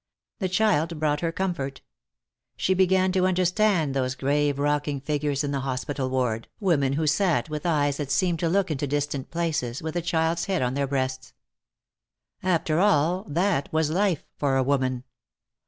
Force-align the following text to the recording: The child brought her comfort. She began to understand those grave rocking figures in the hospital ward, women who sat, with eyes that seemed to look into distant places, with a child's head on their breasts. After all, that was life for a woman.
The 0.39 0.49
child 0.49 0.99
brought 0.99 1.19
her 1.21 1.31
comfort. 1.31 1.81
She 2.57 2.73
began 2.73 3.11
to 3.11 3.27
understand 3.27 3.93
those 3.93 4.15
grave 4.15 4.57
rocking 4.57 4.99
figures 4.99 5.43
in 5.43 5.51
the 5.51 5.59
hospital 5.59 6.09
ward, 6.09 6.47
women 6.59 6.93
who 6.93 7.05
sat, 7.05 7.51
with 7.51 7.67
eyes 7.67 7.97
that 7.97 8.09
seemed 8.09 8.39
to 8.39 8.49
look 8.49 8.71
into 8.71 8.87
distant 8.87 9.29
places, 9.29 9.79
with 9.83 9.95
a 9.95 10.01
child's 10.01 10.45
head 10.45 10.63
on 10.63 10.73
their 10.73 10.87
breasts. 10.87 11.33
After 12.41 12.79
all, 12.79 13.25
that 13.27 13.71
was 13.71 13.91
life 13.91 14.25
for 14.37 14.57
a 14.57 14.63
woman. 14.63 15.03